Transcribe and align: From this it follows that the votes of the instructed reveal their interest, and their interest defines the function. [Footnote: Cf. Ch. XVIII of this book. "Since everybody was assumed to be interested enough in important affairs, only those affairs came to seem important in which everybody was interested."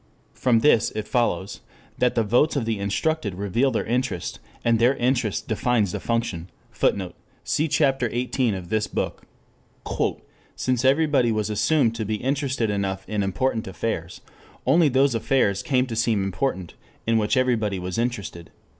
From 0.33 0.61
this 0.61 0.89
it 0.95 1.07
follows 1.07 1.61
that 1.99 2.15
the 2.15 2.23
votes 2.23 2.55
of 2.55 2.65
the 2.65 2.79
instructed 2.79 3.35
reveal 3.35 3.69
their 3.69 3.85
interest, 3.85 4.39
and 4.65 4.79
their 4.79 4.95
interest 4.95 5.47
defines 5.47 5.91
the 5.91 5.99
function. 5.99 6.49
[Footnote: 6.71 7.13
Cf. 7.45 7.69
Ch. 7.69 8.01
XVIII 8.33 8.55
of 8.57 8.69
this 8.69 8.87
book. 8.87 9.21
"Since 10.55 10.83
everybody 10.83 11.31
was 11.31 11.51
assumed 11.51 11.93
to 11.93 12.05
be 12.05 12.15
interested 12.15 12.71
enough 12.71 13.07
in 13.07 13.21
important 13.21 13.67
affairs, 13.67 14.21
only 14.65 14.89
those 14.89 15.13
affairs 15.13 15.61
came 15.61 15.85
to 15.85 15.95
seem 15.95 16.23
important 16.23 16.73
in 17.05 17.19
which 17.19 17.37
everybody 17.37 17.77
was 17.77 17.99
interested." 17.99 18.49